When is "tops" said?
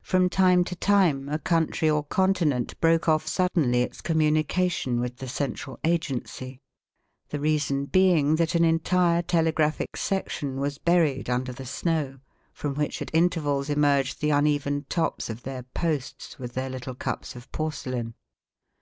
14.88-15.28